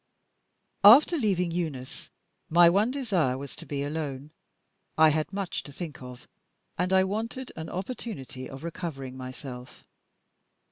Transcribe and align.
After 0.83 1.15
leaving 1.15 1.51
Eunice, 1.51 2.09
my 2.49 2.71
one 2.71 2.89
desire 2.89 3.37
was 3.37 3.55
to 3.55 3.67
be 3.67 3.83
alone. 3.83 4.31
I 4.97 5.09
had 5.09 5.31
much 5.31 5.61
to 5.61 5.71
think 5.71 6.01
of, 6.01 6.27
and 6.75 6.91
I 6.91 7.03
wanted 7.03 7.51
an 7.55 7.69
opportunity 7.69 8.49
of 8.49 8.63
recovering 8.63 9.15
myself. 9.15 9.85